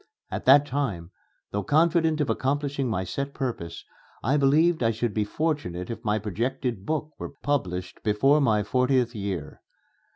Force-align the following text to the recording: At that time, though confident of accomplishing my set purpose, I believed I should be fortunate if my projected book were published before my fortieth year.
At 0.31 0.45
that 0.45 0.65
time, 0.65 1.11
though 1.51 1.61
confident 1.61 2.21
of 2.21 2.29
accomplishing 2.31 2.87
my 2.89 3.03
set 3.03 3.35
purpose, 3.35 3.85
I 4.23 4.35
believed 4.35 4.81
I 4.81 4.89
should 4.89 5.13
be 5.13 5.23
fortunate 5.23 5.91
if 5.91 6.03
my 6.03 6.17
projected 6.17 6.87
book 6.87 7.11
were 7.19 7.29
published 7.43 8.01
before 8.01 8.41
my 8.41 8.63
fortieth 8.63 9.13
year. 9.13 9.61